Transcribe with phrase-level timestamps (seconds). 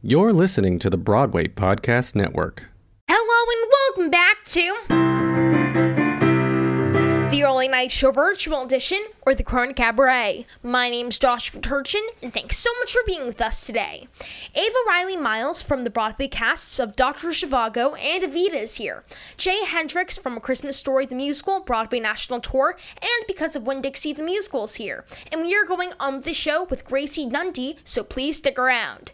[0.00, 2.66] You're listening to the Broadway Podcast Network.
[3.08, 4.76] Hello and welcome back to
[7.32, 10.46] the Early Night Show Virtual Edition or the Corona Cabaret.
[10.62, 14.06] My name's Joshua Turchin, and thanks so much for being with us today.
[14.54, 17.30] Ava Riley Miles from the Broadway casts of Dr.
[17.30, 19.02] Zhivago and Evita is here.
[19.36, 24.12] Jay Hendrix from A Christmas Story the Musical, Broadway National Tour, and Because of Winn-Dixie
[24.12, 25.04] the Musical is here.
[25.32, 29.10] And we are going on the show with Gracie Dundee, so please stick around.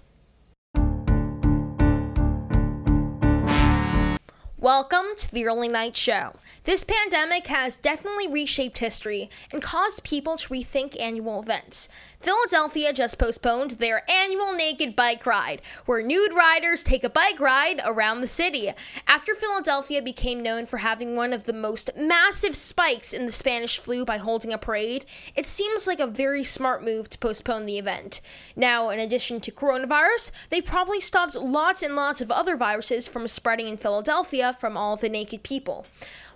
[4.65, 6.37] Welcome to the Early Night Show.
[6.63, 11.91] This pandemic has definitely reshaped history and caused people to rethink annual events.
[12.25, 17.83] Philadelphia just postponed their annual naked bike ride, where nude riders take a bike ride
[17.85, 18.73] around the city.
[19.07, 23.79] After Philadelphia became known for having one of the most massive spikes in the Spanish
[23.79, 25.05] flu by holding a parade,
[25.37, 28.23] it seems like a very smart move to postpone the event.
[28.57, 33.29] Now, in addition to coronavirus, they probably stopped lots and lots of other viruses from
[33.29, 35.85] spreading in Philadelphia from all the naked people.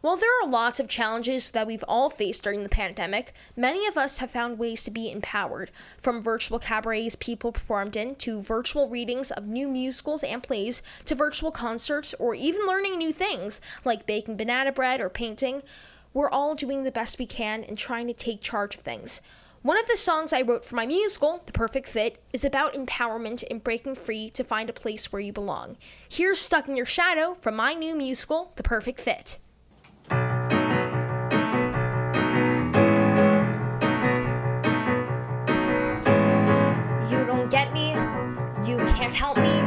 [0.00, 3.96] While there are lots of challenges that we've all faced during the pandemic, many of
[3.96, 8.88] us have found ways to be empowered, from virtual cabarets people performed in, to virtual
[8.88, 14.06] readings of new musicals and plays, to virtual concerts, or even learning new things like
[14.06, 15.62] baking banana bread or painting.
[16.14, 19.20] We're all doing the best we can and trying to take charge of things.
[19.62, 23.42] One of the songs I wrote for my musical, The Perfect Fit, is about empowerment
[23.50, 25.76] and breaking free to find a place where you belong.
[26.08, 29.38] Here's Stuck in Your Shadow from my new musical, The Perfect Fit.
[39.18, 39.58] Help me.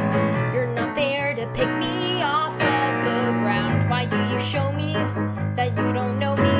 [0.54, 3.90] You're not there to pick me off of the ground.
[3.90, 4.94] Why do you show me
[5.56, 6.58] that you don't know me?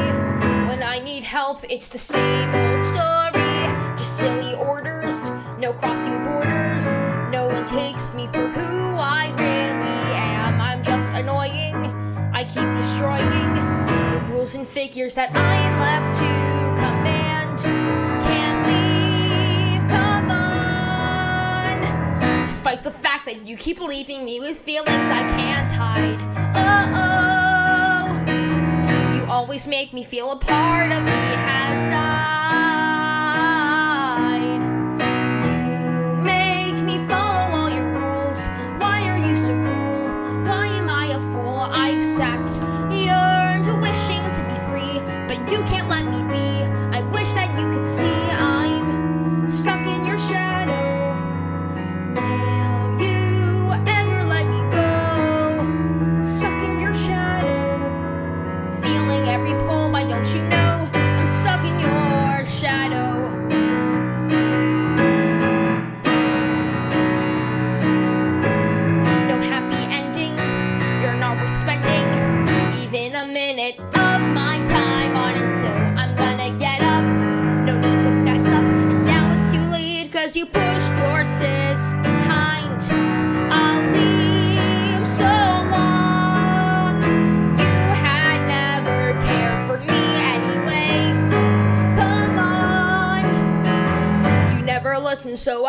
[0.69, 3.57] When I need help, it's the same old story.
[3.97, 6.85] Just silly orders, no crossing borders.
[7.33, 10.61] No one takes me for who I really am.
[10.61, 11.77] I'm just annoying.
[12.35, 13.65] I keep destroying the
[14.29, 16.29] rules and figures that I am left to
[16.77, 17.02] command.
[22.62, 26.20] Despite the fact that you keep leaving me with feelings I can't hide.
[26.55, 26.92] Oh,
[28.28, 29.17] oh.
[29.17, 32.42] You always make me feel a part of me has died.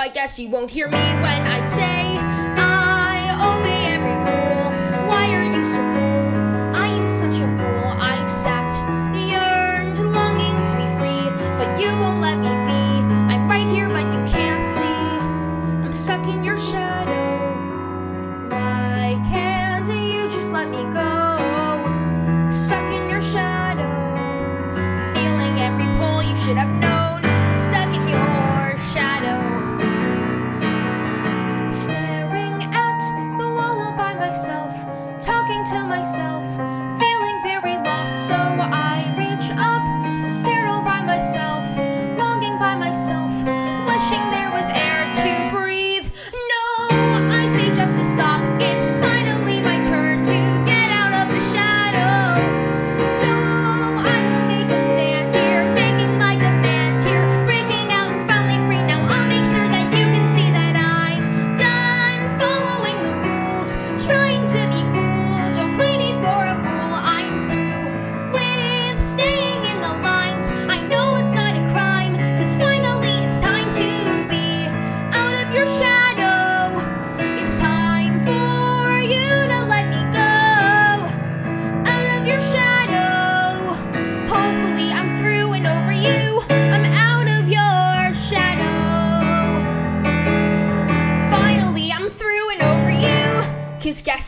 [0.03, 5.07] I guess you won't hear me when I say I obey every rule.
[5.07, 6.75] Why are you so cruel?
[6.75, 7.87] I am such a fool.
[8.03, 8.67] I've sat,
[9.15, 12.83] yearned, longing to be free, but you won't let me be.
[13.31, 14.83] I'm right here, but you can't see.
[14.83, 17.47] I'm stuck in your shadow.
[18.49, 21.79] Why can't you just let me go?
[22.51, 23.87] Stuck in your shadow.
[25.13, 27.23] Feeling every pull you should have known.
[27.55, 29.62] Stuck in your shadow.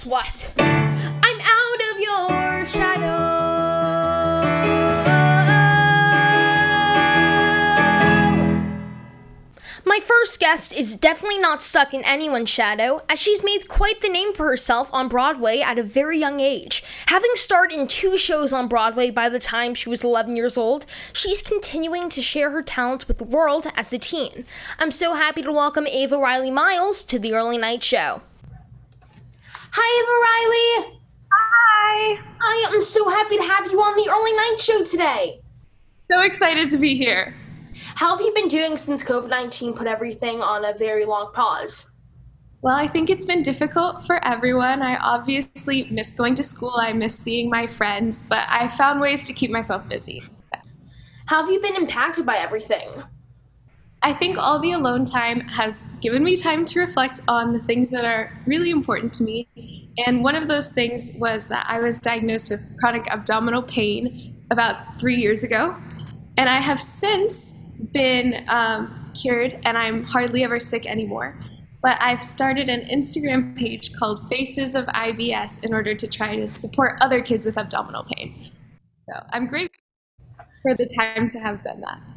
[0.06, 0.54] What?
[0.58, 3.56] I'm out of your shadow.
[9.88, 14.10] My first guest is definitely not stuck in anyone's shadow, as she's made quite the
[14.10, 16.84] name for herself on Broadway at a very young age.
[17.08, 20.86] Having starred in two shows on Broadway by the time she was 11 years old,
[21.14, 24.46] she's continuing to share her talents with the world as a teen.
[24.80, 28.22] I'm so happy to welcome Ava Riley Miles to the Early Night Show.
[29.78, 31.00] Hi, Ava Riley.
[31.34, 32.24] Hi.
[32.40, 35.42] I am so happy to have you on the Early Night Show today.
[36.10, 37.36] So excited to be here.
[37.96, 41.92] How have you been doing since COVID 19 put everything on a very long pause?
[42.62, 44.82] Well, I think it's been difficult for everyone.
[44.82, 49.28] I obviously miss going to school, I miss seeing my friends, but I found ways
[49.28, 50.24] to keep myself busy.
[51.26, 53.04] How have you been impacted by everything?
[54.06, 57.90] I think all the alone time has given me time to reflect on the things
[57.90, 59.90] that are really important to me.
[60.06, 65.00] And one of those things was that I was diagnosed with chronic abdominal pain about
[65.00, 65.76] three years ago.
[66.38, 67.54] And I have since
[67.94, 71.36] been um, cured and I'm hardly ever sick anymore.
[71.82, 76.48] But I've started an Instagram page called Faces of IBS in order to try to
[76.48, 78.52] support other kids with abdominal pain.
[79.10, 79.82] So I'm grateful
[80.62, 82.15] for the time to have done that.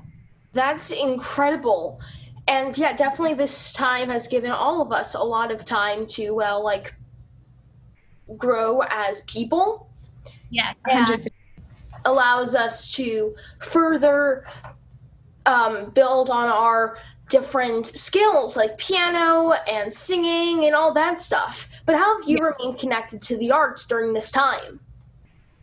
[0.53, 2.01] That's incredible.
[2.47, 6.31] And yeah, definitely this time has given all of us a lot of time to,
[6.33, 6.95] well, like,
[8.37, 9.91] grow as people.
[10.51, 11.29] Yeah, And
[12.05, 14.47] allows us to further
[15.47, 16.97] um, build on our
[17.29, 21.69] different skills like piano and singing and all that stuff.
[21.85, 22.45] But how have you Yeah.
[22.59, 24.81] remained connected to the arts during this time?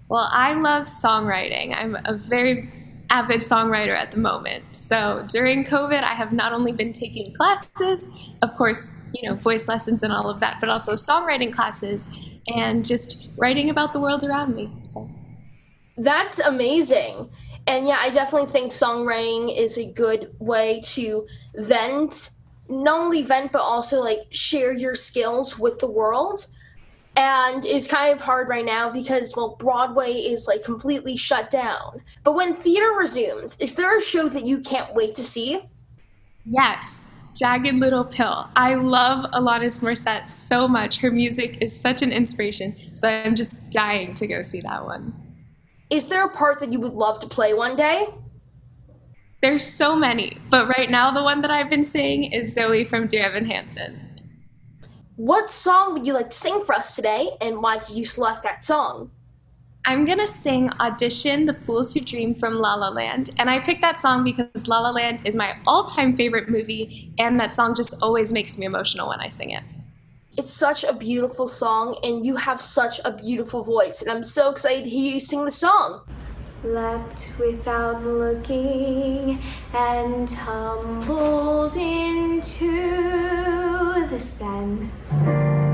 [0.07, 1.75] Well, I love songwriting.
[1.75, 2.71] I'm a very
[3.15, 4.63] avid songwriter at the moment.
[4.75, 9.69] So during COVID, I have not only been taking classes, of course, you know, voice
[9.69, 12.09] lessons and all of that, but also songwriting classes
[12.47, 14.69] and just writing about the world around me.
[14.83, 15.09] So
[15.97, 17.29] That's amazing.
[17.65, 21.25] And yeah, I definitely think songwriting is a good way to
[21.55, 22.31] vent,
[22.67, 26.47] not only vent, but also like share your skills with the world.
[27.17, 32.01] And it's kind of hard right now because, well, Broadway is like completely shut down.
[32.23, 35.63] But when theater resumes, is there a show that you can't wait to see?
[36.45, 38.47] yes, Jagged Little Pill.
[38.55, 40.99] I love Alanis Morissette so much.
[40.99, 42.75] Her music is such an inspiration.
[42.95, 45.13] So I'm just dying to go see that one.
[45.89, 48.07] Is there a part that you would love to play one day?
[49.41, 53.07] There's so many, but right now the one that I've been seeing is Zoe from
[53.07, 54.04] Dear Evan Hansen.
[55.17, 58.43] What song would you like to sing for us today, and why did you select
[58.43, 59.11] that song?
[59.85, 63.29] I'm gonna sing Audition, The Fools Who Dream from La La Land.
[63.37, 67.13] And I picked that song because La La Land is my all time favorite movie,
[67.17, 69.63] and that song just always makes me emotional when I sing it.
[70.37, 74.49] It's such a beautiful song, and you have such a beautiful voice, and I'm so
[74.49, 76.01] excited to hear you sing the song.
[76.65, 79.39] Leapt without looking
[79.73, 82.71] and tumbled into
[84.09, 85.64] the Seine.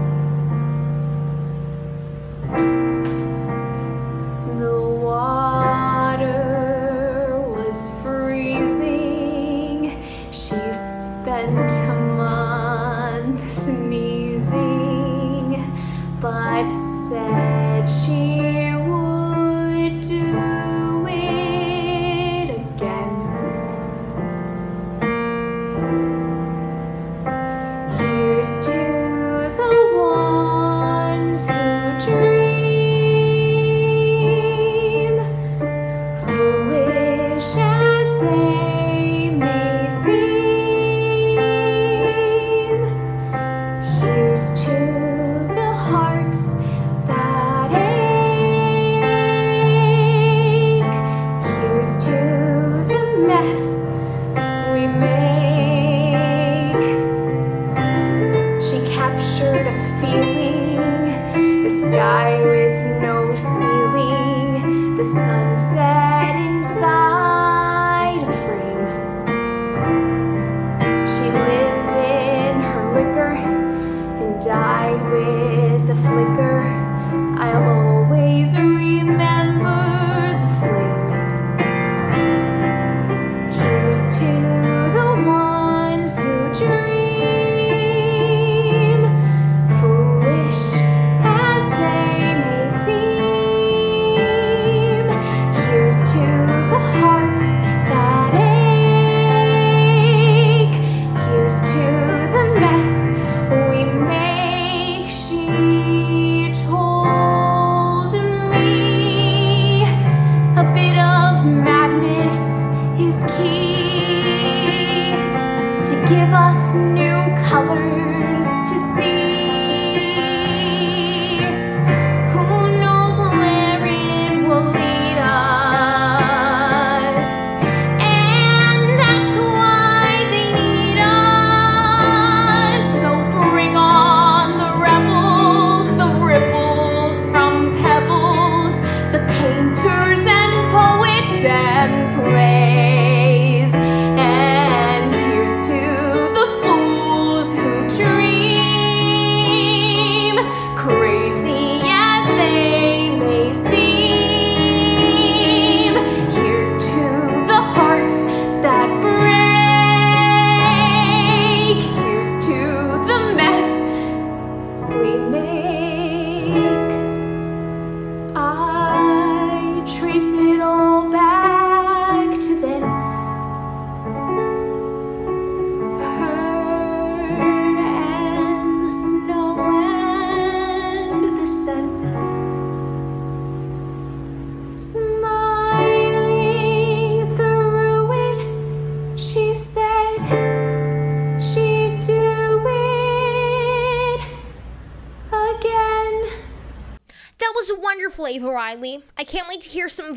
[28.41, 28.80] Here's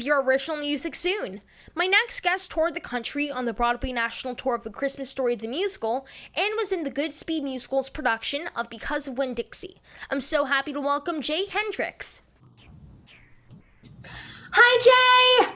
[0.05, 1.41] your original music soon.
[1.75, 5.35] My next guest toured the country on the Broadway National Tour of A Christmas Story
[5.35, 6.07] the Musical
[6.37, 9.81] and was in the Goodspeed Musical's production of Because of Winn-Dixie.
[10.11, 12.23] I'm so happy to welcome Jay Hendrix.
[14.53, 15.55] Hi, Jay!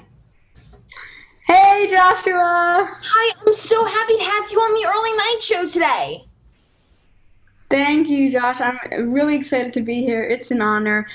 [1.46, 2.98] Hey, Joshua!
[3.00, 6.27] Hi, I'm so happy to have you on the early night show today.
[7.70, 8.62] Thank you, Josh.
[8.62, 10.22] I'm really excited to be here.
[10.22, 11.06] It's an honor.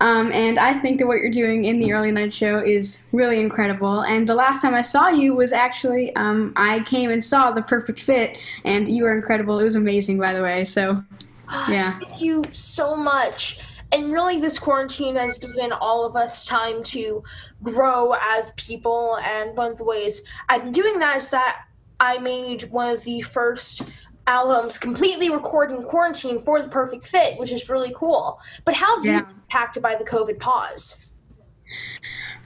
[0.00, 3.40] Um, and I think that what you're doing in the early night show is really
[3.40, 4.00] incredible.
[4.02, 7.62] And the last time I saw you was actually, um, I came and saw The
[7.62, 9.58] Perfect Fit, and you were incredible.
[9.58, 10.64] It was amazing, by the way.
[10.64, 11.02] So,
[11.68, 11.98] yeah.
[11.98, 13.60] Thank you so much.
[13.90, 17.22] And really, this quarantine has given all of us time to
[17.62, 19.18] grow as people.
[19.24, 21.64] And one of the ways I've been doing that is that
[22.02, 23.82] I made one of the first
[24.26, 28.38] albums completely recorded in quarantine for the perfect fit, which is really cool.
[28.64, 29.16] But how have Yeah.
[29.18, 31.04] you been impacted by the COVID pause?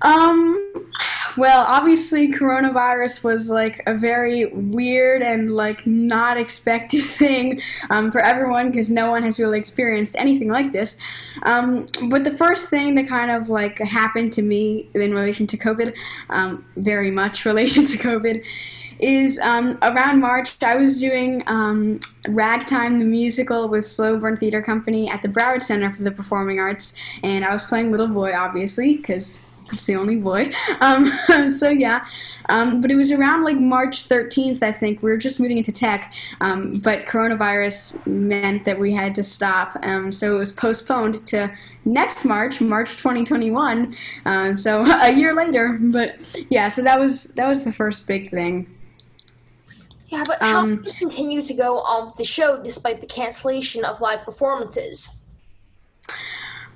[0.03, 0.57] Um,
[1.37, 7.61] well, obviously, coronavirus was like a very weird and like not expected thing
[7.91, 10.97] um, for everyone because no one has really experienced anything like this.
[11.43, 15.59] Um, but the first thing that kind of like happened to me in relation to
[15.59, 15.97] COVID,
[16.31, 18.45] um, very much relation to COVID,
[18.99, 24.63] is um, around March I was doing um, Ragtime the musical with Slow Burn Theater
[24.63, 28.33] Company at the Broward Center for the Performing Arts, and I was playing Little Boy,
[28.35, 29.39] obviously, because
[29.73, 30.53] it's the only boy.
[30.81, 31.11] Um,
[31.51, 32.05] so yeah,
[32.49, 35.03] um, but it was around like March 13th, I think.
[35.03, 39.77] We were just moving into tech, um, but coronavirus meant that we had to stop.
[39.83, 41.53] Um, so it was postponed to
[41.85, 43.95] next March, March 2021.
[44.25, 45.79] Uh, so a year later.
[45.81, 48.73] But yeah, so that was that was the first big thing.
[50.09, 53.85] Yeah, but how Um, did you continue to go on the show despite the cancellation
[53.85, 55.23] of live performances?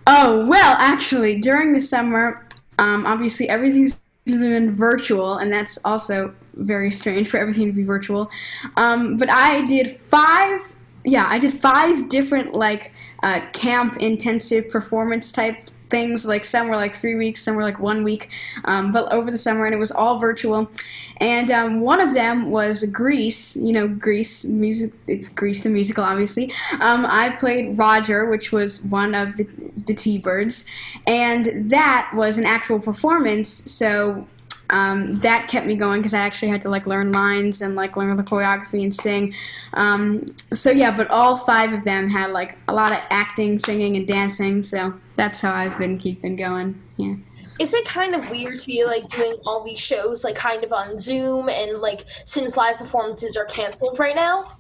[0.06, 2.48] Oh, well, actually, during the summer,
[2.80, 8.30] um, obviously everything's been virtual, and that's also very strange for everything to be virtual.
[8.76, 10.60] Um, but I did five,
[11.04, 15.56] yeah, I did five different, like, uh, camp intensive performance type
[15.90, 16.26] things.
[16.26, 18.30] Like, some were like three weeks, some were like one week,
[18.64, 20.70] um, but over the summer, and it was all virtual.
[21.18, 24.92] And um, one of them was Grease, you know, Grease, music,
[25.34, 26.52] Grease the musical, obviously.
[26.80, 29.44] Um, I played Roger, which was one of the,
[29.86, 30.64] the T Birds,
[31.06, 33.70] and that was an actual performance.
[33.70, 34.26] So
[34.70, 37.96] um, that kept me going because I actually had to like learn lines and like
[37.96, 39.34] learn the choreography and sing.
[39.74, 40.24] Um,
[40.54, 44.06] so yeah, but all five of them had like a lot of acting, singing, and
[44.06, 44.62] dancing.
[44.62, 46.80] So that's how I've been keeping going.
[46.96, 47.14] Yeah.
[47.58, 50.72] Is it kind of weird to be like doing all these shows like kind of
[50.72, 54.50] on Zoom and like since live performances are canceled right now?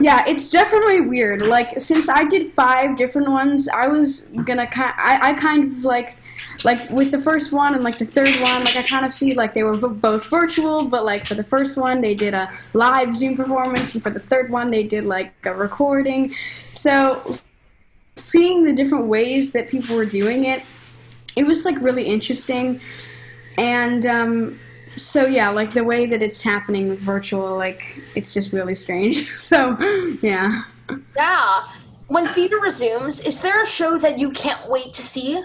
[0.00, 1.42] Yeah, it's definitely weird.
[1.42, 4.94] Like since I did five different ones, I was gonna kind.
[4.96, 6.16] I, I kind of like,
[6.64, 9.34] like with the first one and like the third one, like I kind of see
[9.34, 13.14] like they were both virtual, but like for the first one they did a live
[13.14, 16.32] Zoom performance, and for the third one they did like a recording.
[16.72, 17.34] So
[18.16, 20.62] seeing the different ways that people were doing it,
[21.36, 22.80] it was like really interesting,
[23.58, 24.58] and um,
[24.96, 29.30] so yeah, like the way that it's happening virtual, like it's just really strange.
[29.36, 29.76] So
[30.22, 30.62] yeah.
[31.16, 31.62] Yeah.
[32.08, 35.42] When theater resumes, is there a show that you can't wait to see?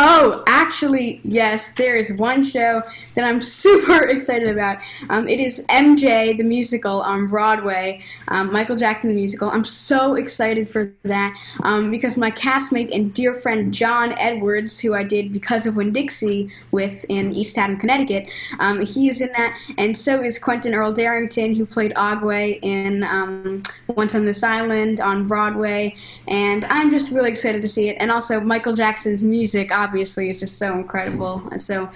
[0.00, 2.82] Oh, actually, yes, there is one show
[3.16, 4.80] that I'm super excited about.
[5.10, 9.50] Um, it is MJ, the musical on Broadway, um, Michael Jackson, the musical.
[9.50, 14.94] I'm so excited for that um, because my castmate and dear friend John Edwards, who
[14.94, 19.30] I did Because of Winn Dixie with in East Haddam, Connecticut, um, he is in
[19.32, 24.44] that, and so is Quentin Earl Darrington, who played Agwe in um, Once on This
[24.44, 25.96] Island on Broadway,
[26.28, 27.96] and I'm just really excited to see it.
[27.98, 31.46] And also, Michael Jackson's music, obviously, is just so incredible.
[31.50, 31.90] And so,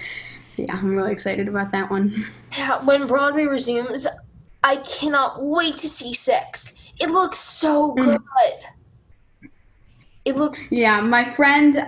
[0.57, 2.13] yeah, I'm really excited about that one.
[2.55, 4.05] Yeah, when Broadway resumes,
[4.63, 6.73] I cannot wait to see Six.
[6.99, 8.21] It looks so good.
[10.25, 11.85] It looks Yeah, my friend.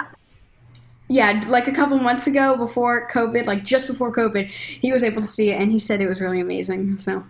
[1.08, 5.22] Yeah, like a couple months ago, before COVID, like just before COVID, he was able
[5.22, 6.98] to see it, and he said it was really amazing.
[6.98, 7.24] So,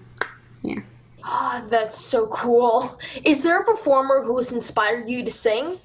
[0.62, 0.79] yeah.
[1.24, 2.98] ah, that's so cool.
[3.25, 5.79] Is there a performer who has inspired you to sing?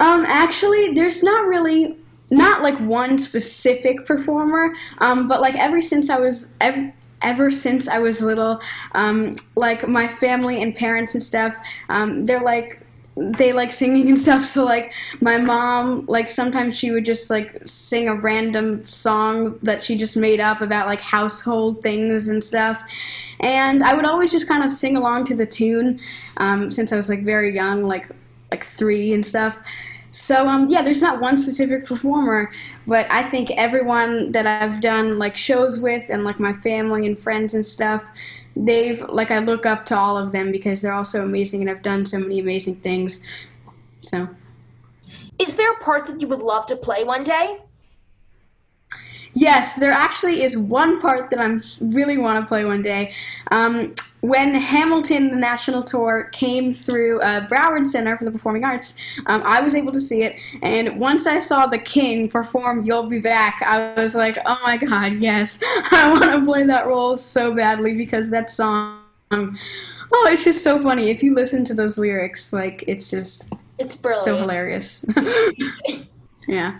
[0.00, 1.96] Um, actually, there's not really
[2.30, 4.74] not like one specific performer.
[4.98, 6.92] Um, but like ever since I was ever.
[7.22, 11.54] Ever since I was little, um, like my family and parents and stuff,
[11.90, 12.80] um, they're like,
[13.14, 14.44] they like singing and stuff.
[14.46, 19.84] So like my mom, like sometimes she would just like sing a random song that
[19.84, 22.82] she just made up about like household things and stuff,
[23.40, 26.00] and I would always just kind of sing along to the tune
[26.38, 28.10] um, since I was like very young, like
[28.50, 29.60] like three and stuff.
[30.12, 32.50] So um, yeah, there's not one specific performer,
[32.86, 37.18] but I think everyone that I've done like shows with and like my family and
[37.18, 38.10] friends and stuff,
[38.56, 41.70] they've like I look up to all of them because they're all so amazing and
[41.70, 43.20] I've done so many amazing things.
[44.00, 44.28] So
[45.38, 47.60] Is there a part that you would love to play one day?
[49.34, 53.12] Yes, there actually is one part that I really want to play one day.
[53.50, 58.94] Um, when Hamilton, the national tour, came through uh, Broward Center for the Performing Arts,
[59.26, 60.38] um, I was able to see it.
[60.62, 64.76] And once I saw the King perform "You'll Be Back," I was like, "Oh my
[64.76, 65.58] God, yes!
[65.90, 68.98] I want to play that role so badly because that song."
[69.32, 71.08] Oh, it's just so funny.
[71.08, 73.46] If you listen to those lyrics, like it's just
[73.78, 74.24] It's brilliant.
[74.24, 75.04] so hilarious.
[76.48, 76.78] yeah.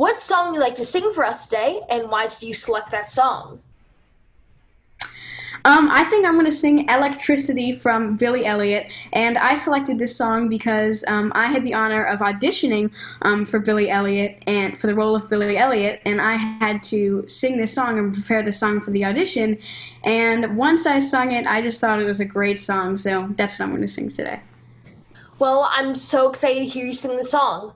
[0.00, 2.90] What song would you like to sing for us today, and why did you select
[2.90, 3.60] that song?
[5.66, 8.90] Um, I think I'm going to sing Electricity from Billy Elliot.
[9.12, 13.58] And I selected this song because um, I had the honor of auditioning um, for
[13.60, 16.00] Billy Elliot and for the role of Billy Elliot.
[16.06, 19.58] And I had to sing this song and prepare the song for the audition.
[20.04, 22.96] And once I sung it, I just thought it was a great song.
[22.96, 24.40] So that's what I'm going to sing today.
[25.38, 27.74] Well, I'm so excited to hear you sing the song.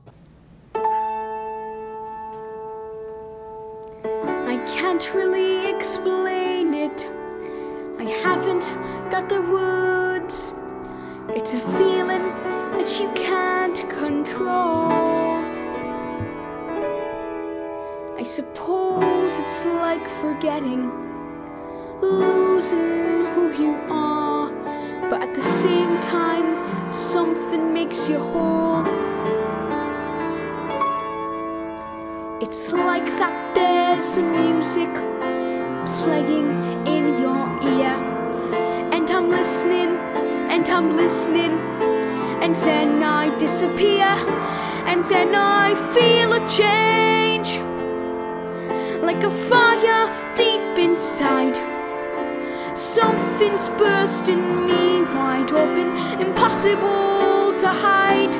[4.66, 7.06] Can't really explain it.
[7.98, 8.72] I haven't
[9.10, 10.52] got the words.
[11.28, 12.24] It's a feeling
[12.72, 14.90] that you can't control.
[18.16, 20.90] I suppose it's like forgetting,
[22.00, 24.50] losing who you are,
[25.10, 29.43] but at the same time, something makes you whole.
[32.44, 34.92] It's like that there's some music
[36.02, 36.50] playing
[36.86, 37.96] in your ear,
[38.92, 39.96] and I'm listening,
[40.52, 41.52] and I'm listening,
[42.44, 44.04] and then I disappear,
[44.84, 47.60] and then I feel a change,
[49.02, 50.04] like a fire
[50.36, 51.56] deep inside.
[52.76, 58.36] Something's bursting me wide open, impossible to hide.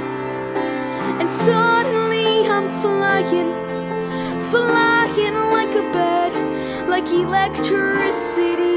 [1.20, 3.63] And suddenly I'm flying,
[4.50, 6.32] flying like a bird,
[6.88, 8.72] like electricity.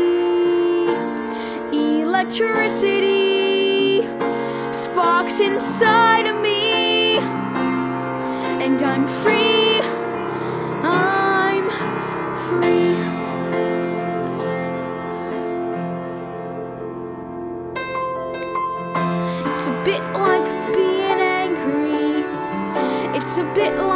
[1.71, 4.01] Electricity
[4.71, 7.17] sparks inside of me,
[8.63, 9.81] and I'm free.
[10.83, 11.69] I'm
[12.47, 12.95] free.
[19.49, 22.23] It's a bit like being angry.
[23.17, 23.86] It's a bit like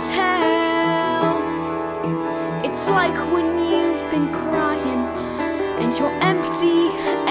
[0.00, 1.36] as hell.
[2.64, 5.02] It's like when you've been crying
[5.80, 6.82] and you're empty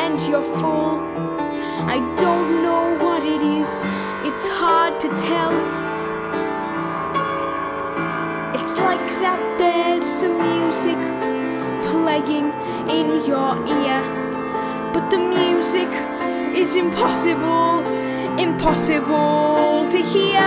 [0.03, 0.99] and you're full.
[1.95, 3.71] I don't know what it is,
[4.27, 5.53] it's hard to tell.
[8.59, 11.01] It's like that there's some music
[11.89, 12.49] playing
[12.97, 14.01] in your ear,
[14.93, 15.89] but the music
[16.55, 17.81] is impossible,
[18.39, 20.41] impossible to hear.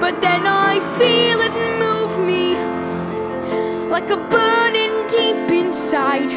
[0.00, 2.56] But then I feel it move me
[3.88, 6.32] like a burning deep inside.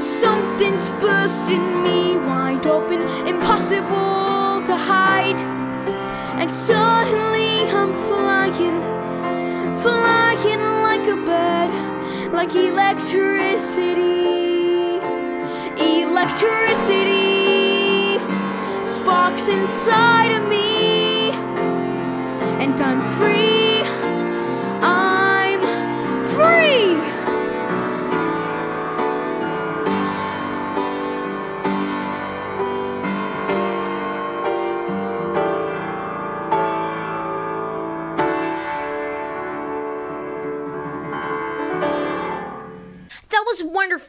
[0.00, 5.40] Something's bursting me wide open, impossible to hide.
[6.40, 8.80] And suddenly I'm flying,
[9.80, 11.70] flying like a bird,
[12.32, 14.16] like electricity.
[15.78, 17.45] Electricity
[19.06, 21.30] sparks inside of me,
[22.60, 23.55] and I'm free.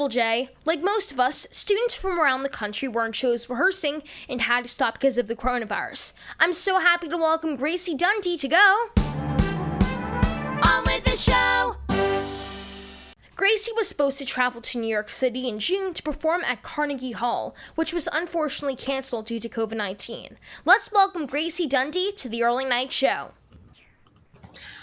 [0.07, 0.49] Jay.
[0.63, 4.65] Like most of us, students from around the country were in shows rehearsing and had
[4.65, 6.13] to stop because of the coronavirus.
[6.39, 8.89] I'm so happy to welcome Gracie Dundee to go.
[10.63, 11.75] On with the show!
[13.36, 17.12] Gracie was supposed to travel to New York City in June to perform at Carnegie
[17.12, 20.38] Hall, which was unfortunately canceled due to COVID 19.
[20.63, 23.31] Let's welcome Gracie Dundee to the Early Night Show.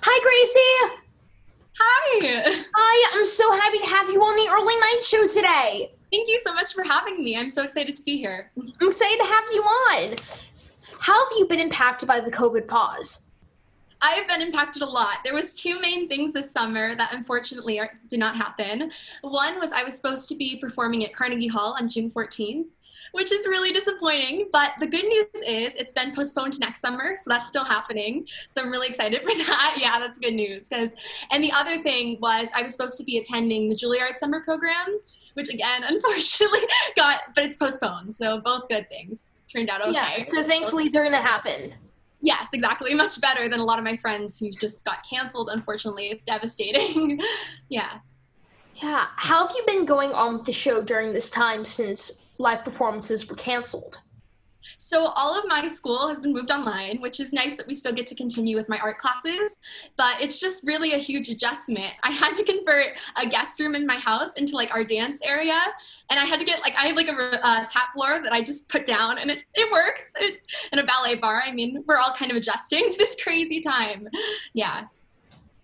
[0.02, 1.03] Hi, Gracie.
[1.76, 2.42] Hi.
[2.74, 5.92] Hi, I'm so happy to have you on the early night show today.
[6.12, 7.36] Thank you so much for having me.
[7.36, 8.52] I'm so excited to be here.
[8.56, 10.16] I'm excited to have you on.
[11.00, 13.26] How have you been impacted by the COVID pause?
[14.00, 15.18] I have been impacted a lot.
[15.24, 18.92] There was two main things this summer that unfortunately are, did not happen.
[19.22, 22.66] One was I was supposed to be performing at Carnegie Hall on June 14th,
[23.12, 24.48] which is really disappointing.
[24.52, 28.26] But the good news is it's been postponed to next summer, so that's still happening.
[28.54, 29.76] So I'm really excited for that.
[29.78, 30.68] Yeah, that's good news.
[30.68, 30.94] Because
[31.30, 35.00] and the other thing was I was supposed to be attending the Juilliard summer program,
[35.34, 36.60] which again, unfortunately,
[36.96, 38.14] got but it's postponed.
[38.14, 39.92] So both good things turned out okay.
[39.92, 40.24] Yeah.
[40.24, 41.74] So thankfully they're gonna happen.
[42.24, 42.94] Yes, exactly.
[42.94, 45.50] Much better than a lot of my friends who just got canceled.
[45.52, 47.20] Unfortunately, it's devastating.
[47.68, 47.98] yeah.
[48.76, 49.06] Yeah.
[49.16, 53.28] How have you been going on with the show during this time since live performances
[53.28, 53.98] were canceled?
[54.76, 57.92] So all of my school has been moved online, which is nice that we still
[57.92, 59.56] get to continue with my art classes,
[59.96, 61.92] but it's just really a huge adjustment.
[62.02, 65.60] I had to convert a guest room in my house into like our dance area,
[66.10, 68.42] and I had to get like I have like a uh, tap floor that I
[68.42, 70.12] just put down, and it it works.
[70.16, 70.40] It,
[70.72, 74.08] in a ballet bar, I mean, we're all kind of adjusting to this crazy time.
[74.52, 74.84] Yeah.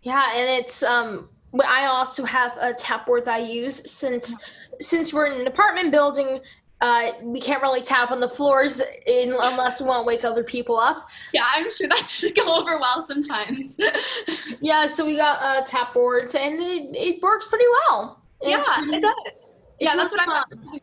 [0.02, 1.28] Yeah, and it's um
[1.66, 5.90] I also have a tap board that I use since since we're in an apartment
[5.90, 6.40] building
[6.80, 10.42] uh, we can't really tap on the floors in, unless we want to wake other
[10.42, 11.08] people up.
[11.32, 13.78] Yeah, I'm sure that doesn't go over well sometimes.
[14.60, 18.22] yeah, so we got uh, tap boards, and it, it works pretty well.
[18.42, 19.54] yeah, pretty, it does.
[19.78, 20.80] Yeah, that's what I'm too.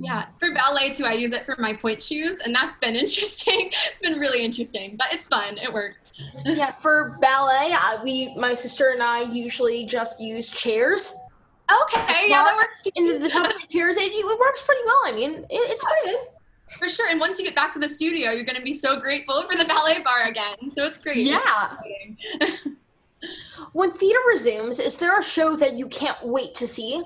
[0.00, 3.70] Yeah, for ballet too, I use it for my pointe shoes, and that's been interesting.
[3.90, 5.58] it's been really interesting, but it's fun.
[5.58, 6.08] It works.
[6.44, 11.14] yeah, for ballet, uh, we, my sister and I, usually just use chairs.
[11.70, 12.90] Okay, yeah, that works too.
[12.94, 15.00] Into the top of the it, it works pretty well.
[15.04, 16.28] I mean, it, it's pretty good.
[16.78, 18.98] For sure, and once you get back to the studio, you're going to be so
[18.98, 20.70] grateful for the ballet bar again.
[20.70, 21.18] So it's great.
[21.18, 21.76] Yeah.
[22.40, 22.68] It's
[23.72, 27.02] when theater resumes, is there a show that you can't wait to see?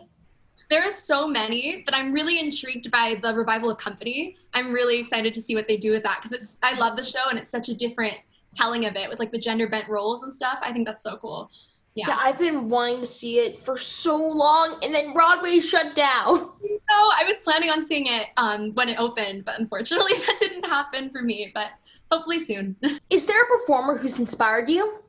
[0.71, 4.37] There are so many, but I'm really intrigued by the revival of Company.
[4.55, 7.29] I'm really excited to see what they do with that because I love the show
[7.29, 8.15] and it's such a different
[8.55, 10.59] telling of it with like the gender bent roles and stuff.
[10.63, 11.51] I think that's so cool.
[11.95, 12.09] Yeah.
[12.09, 12.17] yeah.
[12.19, 16.51] I've been wanting to see it for so long, and then Broadway shut down.
[16.91, 20.67] No, I was planning on seeing it um, when it opened, but unfortunately that didn't
[20.67, 21.51] happen for me.
[21.55, 21.69] But
[22.11, 22.77] hopefully soon.
[23.11, 25.02] Is there a performer who's inspired you?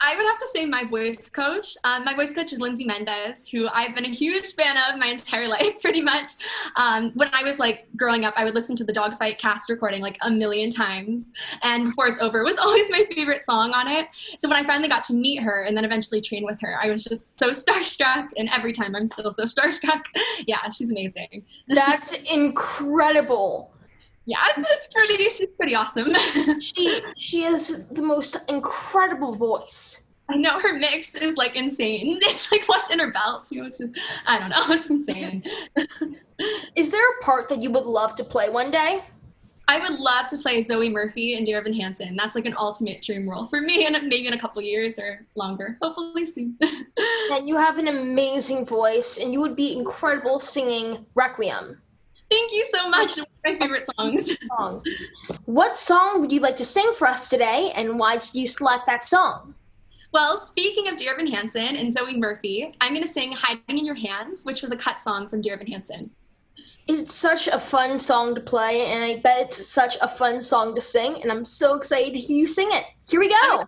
[0.00, 1.76] I would have to say my voice coach.
[1.84, 5.06] Um, my voice coach is Lindsay Mendez, who I've been a huge fan of my
[5.12, 6.32] entire life, pretty much.
[6.76, 10.00] Um, when I was like growing up, I would listen to the Dogfight cast recording
[10.00, 13.88] like a million times, and before it's over, it was always my favorite song on
[13.88, 14.08] it.
[14.38, 16.90] So when I finally got to meet her and then eventually train with her, I
[16.90, 20.04] was just so starstruck, and every time I'm still so starstruck.
[20.46, 21.44] yeah, she's amazing.
[21.68, 23.73] That's incredible
[24.26, 25.28] yeah, it's pretty.
[25.28, 26.14] She's pretty awesome.
[26.60, 30.04] she she has the most incredible voice.
[30.28, 32.18] I know her mix is like insane.
[32.22, 33.64] It's like what's in her belt too.
[33.64, 34.64] It's just I don't know.
[34.68, 35.42] It's insane.
[36.76, 39.04] is there a part that you would love to play one day?
[39.66, 42.16] I would love to play Zoe Murphy and Dear Evan Hansen.
[42.16, 45.24] That's like an ultimate dream role for me, and maybe in a couple years or
[45.36, 45.78] longer.
[45.80, 46.58] Hopefully soon.
[47.30, 51.80] and you have an amazing voice, and you would be incredible singing Requiem.
[52.30, 53.18] Thank you so much.
[53.44, 54.36] My favorite songs.
[55.44, 58.86] What song would you like to sing for us today, and why did you select
[58.86, 59.54] that song?
[60.12, 63.84] Well, speaking of Dear Evan Hansen and Zoe Murphy, I'm going to sing Hiding in
[63.84, 66.10] Your Hands, which was a cut song from Dear Evan Hansen.
[66.86, 70.74] It's such a fun song to play, and I bet it's such a fun song
[70.74, 72.84] to sing, and I'm so excited to hear you sing it.
[73.08, 73.66] Here we go.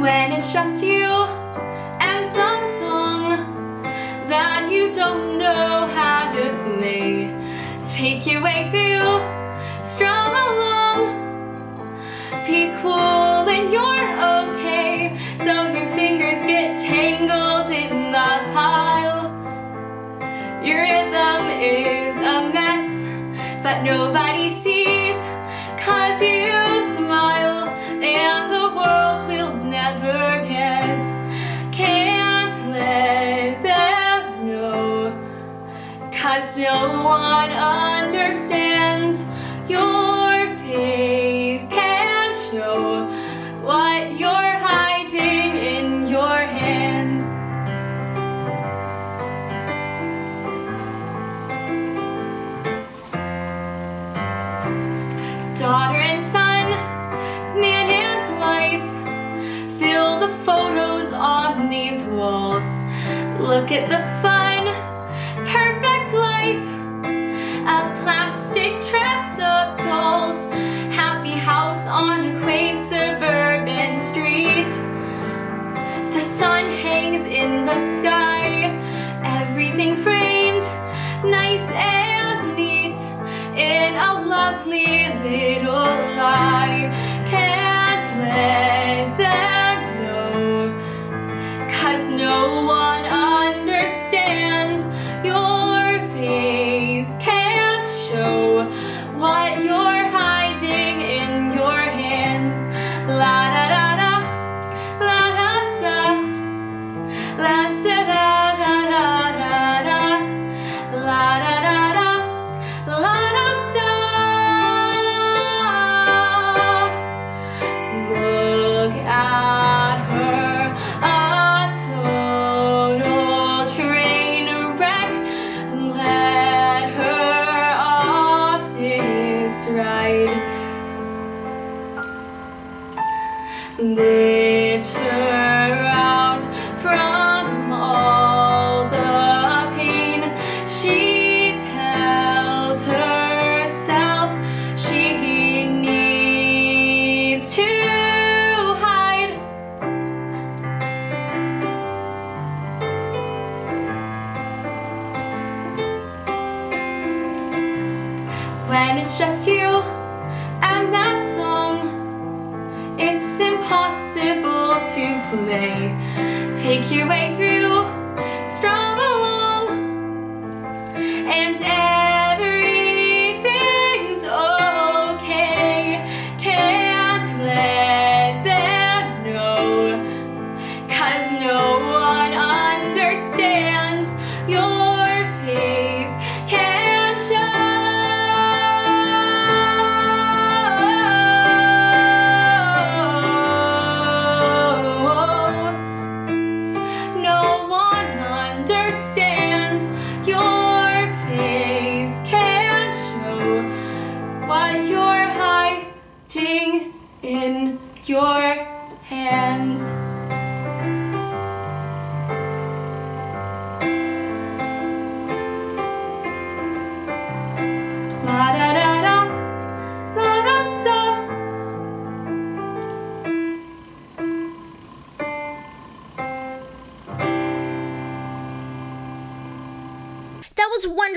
[0.00, 1.08] When it's just you
[2.04, 3.30] and some song
[4.28, 7.32] that you don't know how to play.
[7.96, 9.16] Fake your way through,
[9.82, 11.00] strum along,
[12.46, 14.10] be cool and you're
[14.42, 15.16] okay.
[15.38, 19.32] So your fingers get tangled in the pile.
[20.62, 23.02] Your rhythm is a mess,
[23.62, 24.35] but nobody
[36.58, 39.26] No one understands
[39.68, 43.04] your face can't show
[43.60, 47.24] what you're hiding in your hands.
[55.60, 56.70] Daughter and son,
[57.60, 62.66] man and wife, fill the photos on these walls.
[63.38, 64.35] Look at the fun,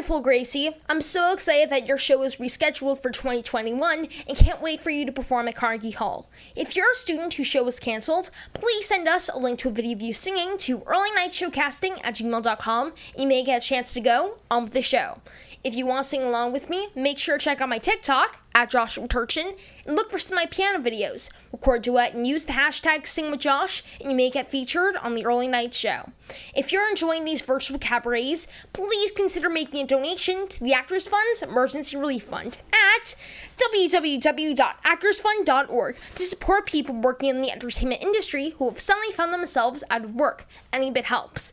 [0.09, 0.71] wonderful, Gracie.
[0.89, 5.05] I'm so excited that your show is rescheduled for 2021 and can't wait for you
[5.05, 6.31] to perform at Carnegie Hall.
[6.55, 9.71] If you're a student whose show was canceled, please send us a link to a
[9.71, 14.01] video of you singing to earlynightshowcasting at gmail.com and you may get a chance to
[14.01, 15.21] go on with the show.
[15.61, 18.39] If you want to sing along with me, make sure to check out my TikTok
[18.55, 21.29] at Joshua Turchin and look for some of my piano videos.
[21.51, 25.49] Record duet and use the hashtag SingWithJosh and you may get featured on the Early
[25.49, 26.11] Night Show.
[26.55, 31.41] If you're enjoying these virtual cabarets, please consider making a donation to the Actors Fund's
[31.41, 33.15] Emergency Relief Fund at
[33.57, 40.05] www.actorsfund.org to support people working in the entertainment industry who have suddenly found themselves out
[40.05, 40.45] of work.
[40.71, 41.51] Any bit helps.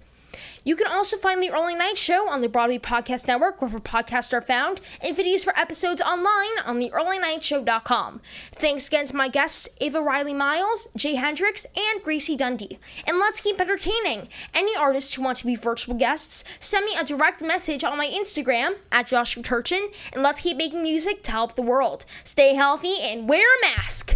[0.65, 4.33] You can also find the Early Night Show on the Broadway Podcast Network, wherever podcasts
[4.33, 8.21] are found, and videos for episodes online on the earlynightshow.com.
[8.53, 12.79] Thanks again to my guests, Ava Riley Miles, Jay Hendrix, and Gracie Dundee.
[13.07, 14.29] And let's keep entertaining.
[14.53, 18.09] Any artists who want to be virtual guests, send me a direct message on my
[18.09, 22.05] Instagram at Joshua Turchin, and let's keep making music to help the world.
[22.25, 24.16] Stay healthy and wear a mask.